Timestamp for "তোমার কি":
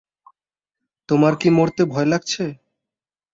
1.09-1.49